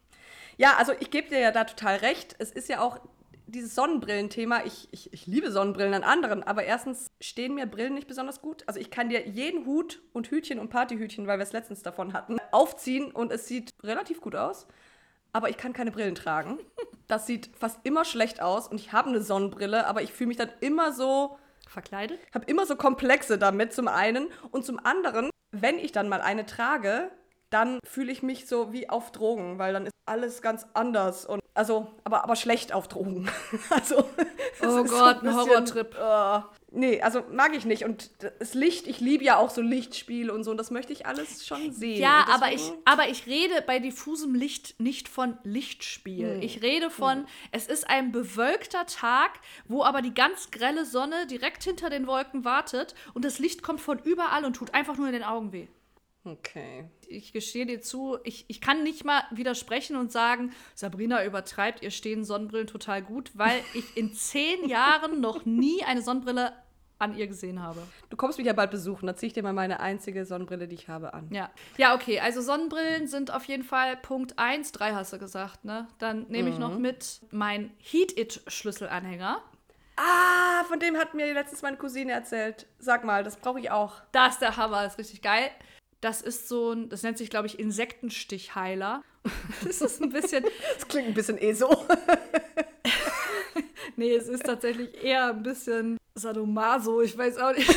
[0.58, 2.36] Ja, also ich gebe dir ja da total recht.
[2.38, 3.00] Es ist ja auch
[3.46, 4.66] dieses Sonnenbrillenthema.
[4.66, 8.64] Ich, ich, ich liebe Sonnenbrillen an anderen, aber erstens stehen mir Brillen nicht besonders gut.
[8.68, 12.12] Also ich kann dir jeden Hut und Hütchen und Partyhütchen, weil wir es letztens davon
[12.12, 14.68] hatten, aufziehen und es sieht relativ gut aus.
[15.34, 16.60] Aber ich kann keine Brillen tragen.
[17.08, 20.38] Das sieht fast immer schlecht aus und ich habe eine Sonnenbrille, aber ich fühle mich
[20.38, 22.20] dann immer so Verkleidet?
[22.34, 26.46] habe immer so Komplexe damit zum einen und zum anderen, wenn ich dann mal eine
[26.46, 27.10] trage,
[27.50, 31.42] dann fühle ich mich so wie auf Drogen, weil dann ist alles ganz anders und
[31.54, 33.30] also aber aber schlecht auf Drogen.
[33.70, 34.10] also
[34.62, 35.96] Oh Gott, ein ein Horrortrip.
[35.96, 36.42] äh,
[36.74, 40.44] nee, also mag ich nicht und das Licht, ich liebe ja auch so Lichtspiele und
[40.44, 42.02] so und das möchte ich alles schon sehen.
[42.02, 46.40] Ja, aber ich, aber ich rede bei diffusem Licht nicht von Lichtspiel.
[46.42, 51.64] Ich rede von, es ist ein bewölkter Tag, wo aber die ganz grelle Sonne direkt
[51.64, 55.14] hinter den Wolken wartet und das Licht kommt von überall und tut einfach nur in
[55.14, 55.68] den Augen weh.
[56.26, 56.86] Okay.
[57.08, 61.92] ich gestehe dir zu, ich, ich kann nicht mal widersprechen und sagen, Sabrina übertreibt, ihr
[61.92, 66.54] stehen Sonnenbrillen total gut, weil ich in zehn Jahren noch nie eine Sonnenbrille
[67.00, 67.82] an ihr gesehen habe.
[68.10, 70.76] Du kommst mich ja bald besuchen, dann ziehe ich dir mal meine einzige Sonnenbrille, die
[70.76, 71.28] ich habe, an.
[71.32, 71.52] Ja.
[71.78, 75.88] Ja, okay, also Sonnenbrillen sind auf jeden Fall Punkt 1, 3 hast du gesagt, ne?
[75.98, 79.42] Dann nehme ich noch mit mein Heat-It-Schlüsselanhänger.
[79.96, 82.66] Ah, von dem hat mir letztens meine Cousine erzählt.
[82.80, 84.02] Sag mal, das brauche ich auch.
[84.12, 85.52] Das ist der Hammer, das ist richtig geil.
[86.04, 89.04] Das ist so ein, das nennt sich, glaube ich, Insektenstichheiler.
[89.64, 90.44] Das ist ein bisschen,
[90.76, 91.70] Das klingt ein bisschen eh so.
[93.96, 97.70] Nee, es ist tatsächlich eher ein bisschen Sadomaso, ich weiß auch nicht.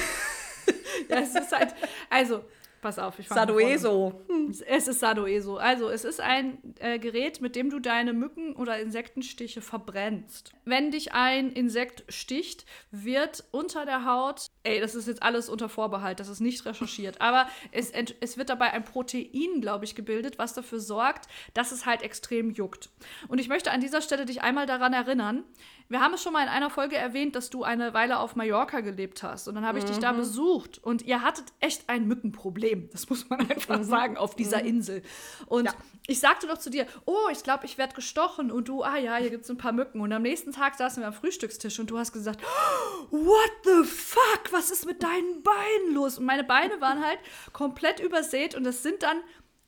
[1.11, 1.75] ja, es ist halt,
[2.09, 2.43] also,
[2.81, 3.29] pass auf, ich.
[3.29, 4.21] Sadoeso.
[4.67, 5.57] Es ist Sadoeso.
[5.57, 10.53] Also, es ist ein äh, Gerät, mit dem du deine Mücken- oder Insektenstiche verbrennst.
[10.65, 15.69] Wenn dich ein Insekt sticht, wird unter der Haut, ey, das ist jetzt alles unter
[15.69, 19.95] Vorbehalt, das ist nicht recherchiert, aber es, ent- es wird dabei ein Protein, glaube ich,
[19.95, 22.91] gebildet, was dafür sorgt, dass es halt extrem juckt.
[23.29, 25.45] Und ich möchte an dieser Stelle dich einmal daran erinnern,
[25.88, 28.81] wir haben es schon mal in einer Folge erwähnt, dass du eine Weile auf Mallorca
[28.81, 29.46] gelebt hast.
[29.46, 30.79] Und dann habe ich dich da besucht.
[30.83, 32.90] Und ihr hattet echt ein Mückenproblem.
[32.90, 35.03] Das muss man einfach sagen, auf dieser Insel.
[35.46, 35.75] Und Ja.
[36.09, 38.51] ich sagte doch zu dir, oh, ich glaube, ich werde gestochen.
[38.51, 40.01] Und du, ah ja, hier gibt es ein paar Mücken.
[40.01, 42.40] Und am nächsten Tag saßen wir am Frühstückstisch und du hast gesagt,
[43.11, 46.18] what the fuck, was ist mit deinen Beinen los?
[46.18, 47.18] Und meine Beine waren halt
[47.53, 48.55] komplett übersät.
[48.55, 49.18] Und das sind dann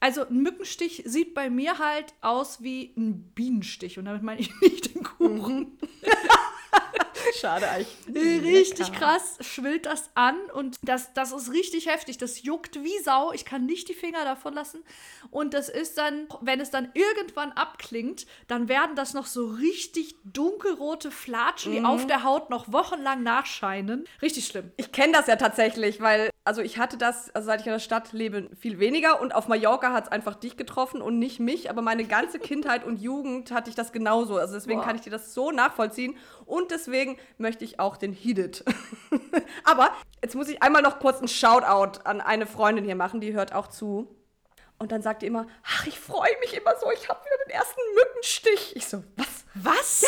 [0.00, 4.50] also ein Mückenstich sieht bei mir halt aus wie ein Bienenstich und damit meine ich
[4.60, 5.78] nicht den Kuchen.
[7.40, 8.44] Schade eigentlich.
[8.44, 8.98] Richtig Lecker.
[8.98, 12.18] krass schwillt das an und das, das ist richtig heftig.
[12.18, 13.32] Das juckt wie Sau.
[13.32, 14.82] Ich kann nicht die Finger davon lassen.
[15.30, 20.16] Und das ist dann, wenn es dann irgendwann abklingt, dann werden das noch so richtig
[20.24, 24.06] dunkelrote Flatschen, die auf der Haut noch wochenlang nachscheinen.
[24.22, 24.72] Richtig schlimm.
[24.76, 27.78] Ich kenne das ja tatsächlich, weil, also ich hatte das, also seit ich in der
[27.78, 31.68] Stadt lebe, viel weniger und auf Mallorca hat es einfach dich getroffen und nicht mich,
[31.68, 34.38] aber meine ganze Kindheit und Jugend hatte ich das genauso.
[34.38, 34.86] Also deswegen Boah.
[34.86, 38.64] kann ich dir das so nachvollziehen und deswegen möchte ich auch den Heated.
[39.64, 43.34] aber jetzt muss ich einmal noch kurz einen Shoutout an eine Freundin hier machen, die
[43.34, 44.08] hört auch zu.
[44.78, 47.50] Und dann sagt die immer, ach, ich freue mich immer so, ich habe wieder den
[47.50, 48.74] ersten Mückenstich.
[48.74, 49.44] Ich so, was?
[49.52, 50.06] Was?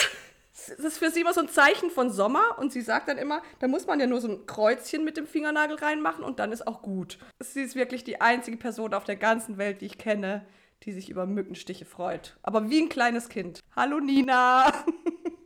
[0.68, 3.42] Das ist für sie immer so ein Zeichen von Sommer und sie sagt dann immer,
[3.58, 6.66] da muss man ja nur so ein Kreuzchen mit dem Fingernagel reinmachen und dann ist
[6.66, 7.18] auch gut.
[7.40, 10.46] Sie ist wirklich die einzige Person auf der ganzen Welt, die ich kenne,
[10.82, 12.36] die sich über Mückenstiche freut.
[12.42, 13.60] Aber wie ein kleines Kind.
[13.76, 14.72] Hallo Nina.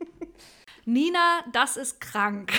[0.85, 2.53] Nina, das ist krank.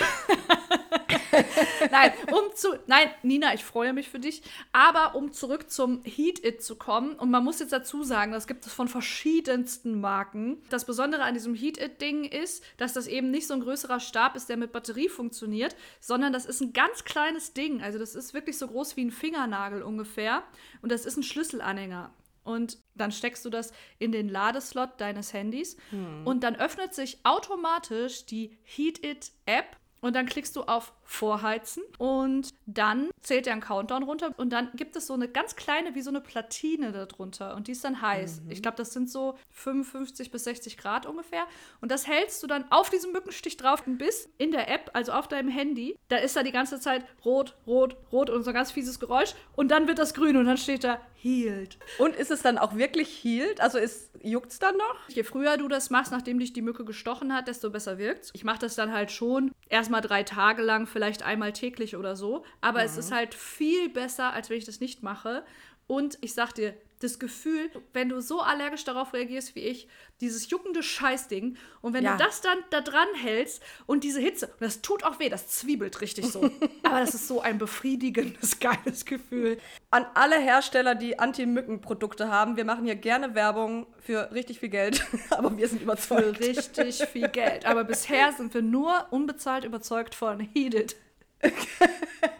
[1.91, 2.77] nein, um zu.
[2.87, 4.41] Nein, Nina, ich freue mich für dich.
[4.73, 8.47] Aber um zurück zum Heat It zu kommen, und man muss jetzt dazu sagen, das
[8.47, 10.61] gibt es von verschiedensten Marken.
[10.69, 14.35] Das Besondere an diesem Heat It-Ding ist, dass das eben nicht so ein größerer Stab
[14.35, 17.81] ist, der mit Batterie funktioniert, sondern das ist ein ganz kleines Ding.
[17.81, 20.43] Also, das ist wirklich so groß wie ein Fingernagel ungefähr.
[20.81, 22.11] Und das ist ein Schlüsselanhänger.
[22.47, 25.75] Und dann steckst du das in den Ladeslot deines Handys
[26.23, 31.83] und dann öffnet sich automatisch die Heat It App Und dann klickst du auf Vorheizen
[31.97, 35.95] und dann zählt der einen Countdown runter und dann gibt es so eine ganz kleine,
[35.95, 38.41] wie so eine Platine darunter und die ist dann heiß.
[38.41, 38.51] Mhm.
[38.51, 41.45] Ich glaube, das sind so 55 bis 60 Grad ungefähr
[41.81, 45.29] und das hältst du dann auf diesem Mückenstich drauf bis in der App, also auf
[45.29, 48.71] deinem Handy, da ist da die ganze Zeit rot, rot, rot und so ein ganz
[48.71, 51.77] fieses Geräusch und dann wird das grün und dann steht da healed.
[51.97, 53.61] Und ist es dann auch wirklich healed?
[53.61, 53.79] Also
[54.21, 55.09] juckt es dann noch?
[55.09, 58.43] Je früher du das machst, nachdem dich die Mücke gestochen hat, desto besser wirkt Ich
[58.43, 62.43] mache das dann halt schon erstmal drei Tage lang, vielleicht einmal täglich oder so.
[62.59, 62.85] Aber mhm.
[62.85, 65.45] es ist halt viel besser, als wenn ich das nicht mache.
[65.85, 69.87] Und ich sag dir, das Gefühl, wenn du so allergisch darauf reagierst wie ich,
[70.19, 72.17] dieses juckende Scheißding, und wenn ja.
[72.17, 75.47] du das dann da dran hältst und diese Hitze, und das tut auch weh, das
[75.47, 76.49] zwiebelt richtig so.
[76.83, 79.59] Aber das ist so ein befriedigendes, geiles Gefühl.
[79.91, 85.05] An alle Hersteller, die Anti-Mücken-Produkte haben, wir machen hier gerne Werbung für richtig viel Geld,
[85.29, 86.37] aber wir sind überzeugt.
[86.37, 87.65] Für richtig viel Geld.
[87.65, 90.95] Aber bisher sind wir nur unbezahlt überzeugt von Heated.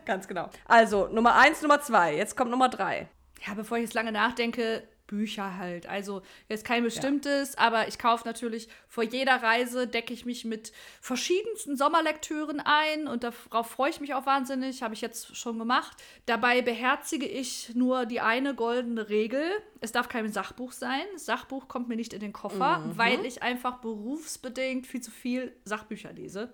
[0.06, 0.50] Ganz genau.
[0.66, 2.16] Also, Nummer eins, Nummer zwei.
[2.16, 3.08] Jetzt kommt Nummer drei
[3.46, 5.88] ja, bevor ich jetzt lange nachdenke, Bücher halt.
[5.88, 7.60] Also jetzt kein bestimmtes, ja.
[7.60, 13.24] aber ich kaufe natürlich vor jeder Reise, decke ich mich mit verschiedensten Sommerlektüren ein und
[13.24, 15.98] darauf freue ich mich auch wahnsinnig, habe ich jetzt schon gemacht.
[16.26, 19.44] Dabei beherzige ich nur die eine goldene Regel.
[19.80, 21.02] Es darf kein Sachbuch sein.
[21.14, 22.98] Das Sachbuch kommt mir nicht in den Koffer, mhm.
[22.98, 26.54] weil ich einfach berufsbedingt viel zu viel Sachbücher lese.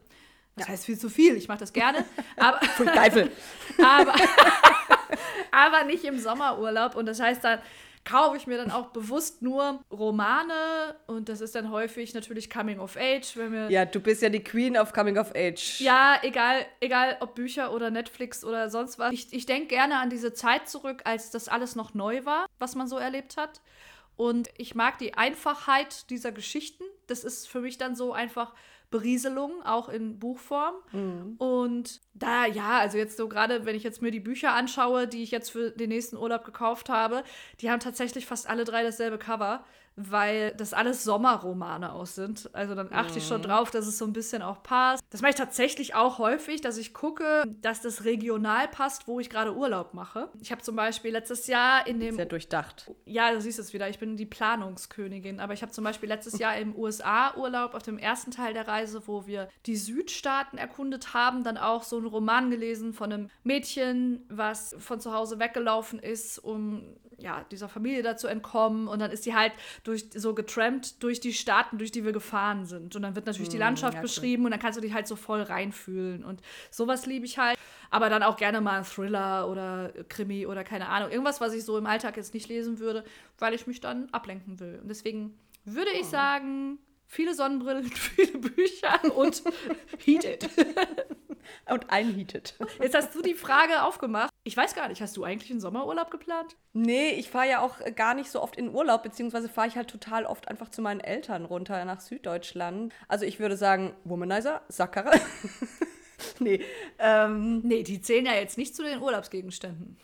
[0.55, 2.05] Das heißt viel zu viel, ich mache das gerne.
[2.37, 2.61] Aber,
[3.83, 4.13] aber,
[5.51, 6.95] aber nicht im Sommerurlaub.
[6.95, 7.59] Und das heißt dann,
[8.05, 12.79] kaufe ich mir dann auch bewusst nur Romane und das ist dann häufig natürlich Coming
[12.79, 15.79] of Age, wenn wir Ja, du bist ja die Queen of Coming of Age.
[15.79, 19.13] Ja, egal, egal ob Bücher oder Netflix oder sonst was.
[19.13, 22.75] Ich, ich denke gerne an diese Zeit zurück, als das alles noch neu war, was
[22.75, 23.61] man so erlebt hat.
[24.15, 26.83] Und ich mag die Einfachheit dieser Geschichten.
[27.07, 28.53] Das ist für mich dann so einfach
[28.93, 30.75] Berieselung, auch in Buchform.
[30.91, 31.35] Mhm.
[31.39, 35.23] Und da, ja, also jetzt so gerade, wenn ich jetzt mir die Bücher anschaue, die
[35.23, 37.23] ich jetzt für den nächsten Urlaub gekauft habe,
[37.59, 42.49] die haben tatsächlich fast alle drei dasselbe Cover weil das alles Sommerromane aus sind.
[42.53, 43.17] Also dann achte mhm.
[43.17, 43.45] ich schon mhm.
[43.45, 45.03] drauf, dass es so ein bisschen auch passt.
[45.09, 49.29] Das mache ich tatsächlich auch häufig, dass ich gucke, dass das regional passt, wo ich
[49.29, 50.29] gerade Urlaub mache.
[50.41, 52.15] Ich habe zum Beispiel letztes Jahr in dem.
[52.15, 52.91] Sehr durchdacht.
[53.05, 53.89] Ja, du siehst es wieder.
[53.89, 55.39] Ich bin die Planungskönigin.
[55.39, 59.03] Aber ich habe zum Beispiel letztes Jahr im USA-Urlaub auf dem ersten Teil der Reise,
[59.07, 64.25] wo wir die Südstaaten erkundet haben, dann auch so einen Roman gelesen von einem Mädchen,
[64.29, 68.87] was von zu Hause weggelaufen ist, um ja, dieser Familie dazu entkommen.
[68.87, 72.65] Und dann ist sie halt durch, so getrampt durch die Staaten, durch die wir gefahren
[72.65, 72.95] sind.
[72.95, 75.07] Und dann wird natürlich mm, die Landschaft ja, beschrieben und dann kannst du dich halt
[75.07, 76.23] so voll reinfühlen.
[76.23, 77.57] Und sowas liebe ich halt.
[77.89, 81.11] Aber dann auch gerne mal ein Thriller oder Krimi oder keine Ahnung.
[81.11, 83.05] Irgendwas, was ich so im Alltag jetzt nicht lesen würde,
[83.39, 84.79] weil ich mich dann ablenken will.
[84.81, 86.11] Und deswegen würde ich oh.
[86.11, 89.43] sagen, viele Sonnenbrillen, viele Bücher und
[90.03, 90.49] Heated.
[91.69, 92.55] und einheated.
[92.81, 94.32] Jetzt hast du die Frage aufgemacht.
[94.45, 96.57] Ich weiß gar nicht, hast du eigentlich einen Sommerurlaub geplant?
[96.73, 99.89] Nee, ich fahre ja auch gar nicht so oft in Urlaub, beziehungsweise fahre ich halt
[99.89, 102.93] total oft einfach zu meinen Eltern runter nach Süddeutschland.
[103.07, 105.11] Also ich würde sagen, Womanizer, Sackkarre.
[106.39, 106.61] nee.
[106.99, 109.97] Ähm, nee, die zählen ja jetzt nicht zu den Urlaubsgegenständen.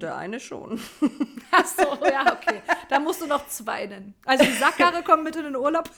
[0.00, 0.80] Der eine schon.
[1.50, 2.62] Ach so, ja, okay.
[2.88, 4.14] Da musst du noch zwei nennen.
[4.24, 5.90] Also die Sackkarre kommt mit in den Urlaub.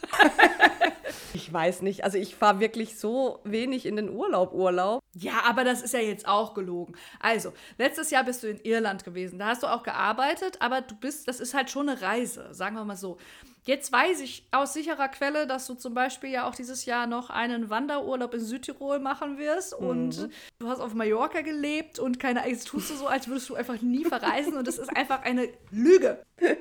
[1.35, 2.05] ich weiß nicht.
[2.05, 5.03] Also ich fahre wirklich so wenig in den Urlaub, Urlaub.
[5.15, 6.95] Ja, aber das ist ja jetzt auch gelogen.
[7.21, 9.39] Also, letztes Jahr bist du in Irland gewesen.
[9.39, 12.77] Da hast du auch gearbeitet, aber du bist, das ist halt schon eine Reise, sagen
[12.77, 13.19] wir mal so.
[13.65, 17.31] Jetzt weiß ich aus sicherer Quelle, dass du zum Beispiel ja auch dieses Jahr noch
[17.31, 19.87] einen Wanderurlaub in Südtirol machen wirst mhm.
[19.87, 23.55] und du hast auf Mallorca gelebt und keine, jetzt tust du so, als würdest du
[23.55, 26.25] einfach nie verreisen und das ist einfach eine Lüge.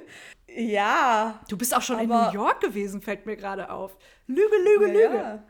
[0.53, 1.39] Ja.
[1.47, 3.95] Du bist auch schon in New York gewesen, fällt mir gerade auf.
[4.27, 5.17] Lüge, Lüge, ja, Lüge.
[5.17, 5.43] Ja.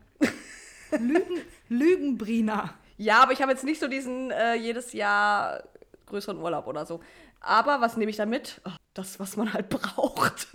[0.99, 2.75] Lügen, Lügenbrina.
[2.97, 5.63] Ja, aber ich habe jetzt nicht so diesen äh, jedes Jahr
[6.05, 6.99] größeren Urlaub oder so.
[7.39, 8.61] Aber was nehme ich da mit?
[8.65, 10.47] Oh, das, was man halt braucht.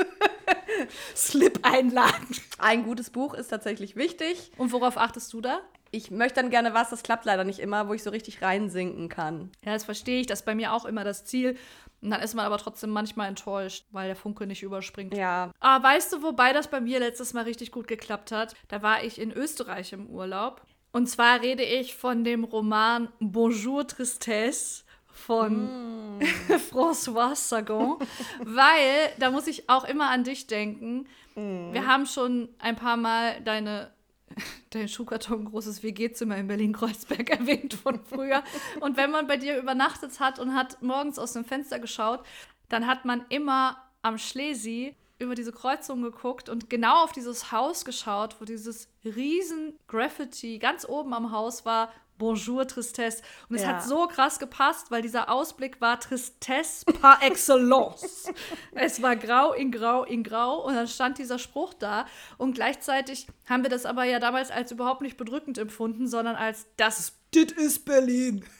[1.16, 2.36] Slip-Einlagen.
[2.58, 4.52] Ein gutes Buch ist tatsächlich wichtig.
[4.56, 5.60] Und worauf achtest du da?
[5.90, 9.08] Ich möchte dann gerne was, das klappt leider nicht immer, wo ich so richtig reinsinken
[9.08, 9.50] kann.
[9.64, 10.26] Ja, das verstehe ich.
[10.26, 11.56] Das ist bei mir auch immer das Ziel.
[12.02, 15.16] Und dann ist man aber trotzdem manchmal enttäuscht, weil der Funke nicht überspringt.
[15.16, 15.52] Ja.
[15.60, 18.54] Aber weißt du, wobei das bei mir letztes Mal richtig gut geklappt hat?
[18.68, 20.62] Da war ich in Österreich im Urlaub.
[20.92, 24.84] Und zwar rede ich von dem Roman Bonjour Tristesse
[25.16, 26.22] von mm.
[26.70, 27.96] François Sagan,
[28.44, 31.06] weil da muss ich auch immer an dich denken.
[31.34, 31.72] Mm.
[31.72, 33.90] Wir haben schon ein paar Mal deine
[34.70, 38.42] dein Schuhkarton großes WG-Zimmer in Berlin-Kreuzberg erwähnt von früher.
[38.80, 42.22] Und wenn man bei dir übernachtet hat und hat morgens aus dem Fenster geschaut,
[42.68, 47.84] dann hat man immer am Schlesi über diese Kreuzung geguckt und genau auf dieses Haus
[47.84, 51.90] geschaut, wo dieses riesen Graffiti ganz oben am Haus war.
[52.18, 53.22] Bonjour Tristesse.
[53.48, 53.68] Und es Ja.
[53.68, 58.32] hat so krass gepasst, weil dieser Ausblick war Tristesse par excellence.
[58.72, 62.06] es war grau in grau in grau und dann stand dieser Spruch da.
[62.38, 66.66] Und gleichzeitig haben wir das aber ja damals als überhaupt nicht bedrückend empfunden, sondern als
[66.76, 68.44] das, das ist Berlin.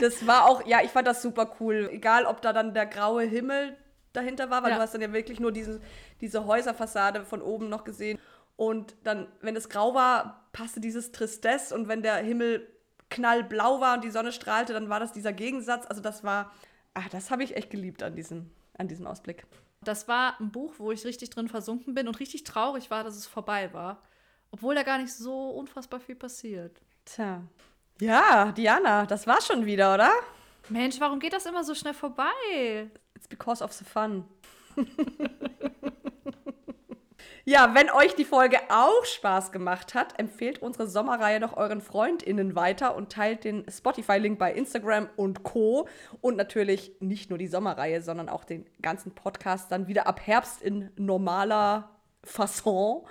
[0.00, 1.90] Das war auch, ja, ich fand das super cool.
[1.92, 3.76] Egal, ob da dann der graue Himmel
[4.14, 4.76] dahinter war, weil Ja.
[4.76, 5.82] du hast dann ja wirklich nur diese,
[6.22, 8.18] diese Häuserfassade von oben noch gesehen.
[8.56, 12.66] Und dann, wenn es grau war, passte dieses Tristesse und wenn der Himmel
[13.10, 15.86] knallblau war und die Sonne strahlte, dann war das dieser Gegensatz.
[15.86, 16.52] Also das war,
[16.94, 19.46] ach, das habe ich echt geliebt an diesem, an diesem Ausblick.
[19.82, 23.16] Das war ein Buch, wo ich richtig drin versunken bin und richtig traurig war, dass
[23.16, 24.02] es vorbei war.
[24.50, 26.80] Obwohl da gar nicht so unfassbar viel passiert.
[27.04, 27.42] Tja.
[28.00, 30.10] Ja, Diana, das war schon wieder, oder?
[30.68, 32.90] Mensch, warum geht das immer so schnell vorbei?
[33.14, 34.24] It's because of the fun.
[37.48, 42.54] ja, wenn euch die Folge auch Spaß gemacht hat, empfehlt unsere Sommerreihe doch euren FreundInnen
[42.54, 45.88] weiter und teilt den Spotify-Link bei Instagram und Co.
[46.20, 50.60] Und natürlich nicht nur die Sommerreihe, sondern auch den ganzen Podcast dann wieder ab Herbst
[50.60, 51.88] in normaler
[52.22, 53.06] Fasson.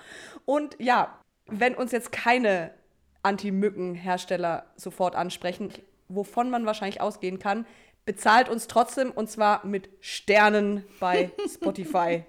[0.45, 2.75] Und ja, wenn uns jetzt keine
[3.23, 5.73] Anti-Mücken-Hersteller sofort ansprechen,
[6.09, 7.65] wovon man wahrscheinlich ausgehen kann,
[8.05, 12.23] bezahlt uns trotzdem und zwar mit Sternen bei Spotify.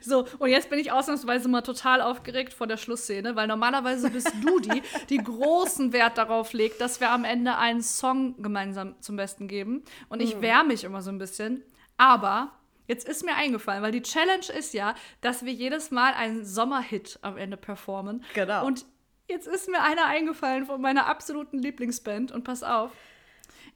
[0.00, 4.32] So, und jetzt bin ich ausnahmsweise mal total aufgeregt vor der Schlussszene, weil normalerweise bist
[4.42, 9.16] du die, die großen Wert darauf legt, dass wir am Ende einen Song gemeinsam zum
[9.16, 9.82] Besten geben.
[10.08, 11.62] Und ich wehre mich immer so ein bisschen.
[11.96, 12.52] Aber
[12.86, 17.18] jetzt ist mir eingefallen, weil die Challenge ist ja, dass wir jedes Mal einen Sommerhit
[17.22, 18.24] am Ende performen.
[18.34, 18.66] Genau.
[18.66, 18.84] Und
[19.28, 22.32] jetzt ist mir einer eingefallen von meiner absoluten Lieblingsband.
[22.32, 22.90] Und pass auf.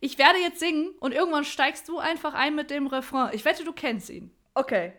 [0.00, 3.30] Ich werde jetzt singen und irgendwann steigst du einfach ein mit dem Refrain.
[3.32, 4.30] Ich wette, du kennst ihn.
[4.54, 4.92] Okay.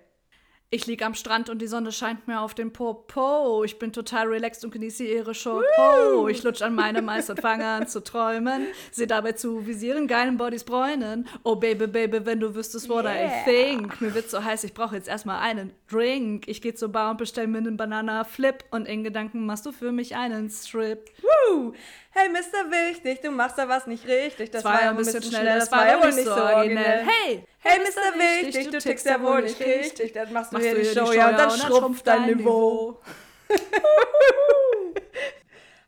[0.72, 3.64] Ich lieg am Strand und die Sonne scheint mir auf den Popo.
[3.64, 6.28] Ich bin total relaxed und genieße ihre Schoko.
[6.28, 8.68] Ich lutsch an meinem Eis und fange an zu träumen.
[8.92, 11.28] Seh dabei zu, wie sie ihren geilen Bodies bräunen.
[11.44, 13.42] Oh Baby, Baby, wenn du wüsstest, what Yeah.
[13.42, 14.00] I think.
[14.00, 16.48] Mir wird so heiß, ich brauche jetzt erstmal einen Drink.
[16.48, 18.64] Ich geh zur Bar und bestell mir einen Banana-Flip.
[18.70, 21.10] Und in Gedanken machst du für mich einen Strip.
[21.24, 21.74] Woo!
[22.12, 22.70] Hey, Mr.
[22.70, 24.52] Wichtig, du machst da was nicht richtig.
[24.52, 27.08] Das, war ja ein bisschen schnell, das war ja wohl nicht so originell.
[27.08, 28.46] Hey, Hey, Mr.
[28.46, 30.14] Wichtig, du tickst ja wohl nicht richtig.
[30.14, 33.02] Dann machst du hier die Show, ja, und dann schrumpft dein Niveau.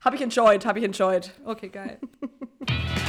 [0.04, 1.32] Hab ich enjoyed, hab ich enjoyed.
[1.46, 2.00] Okay, geil.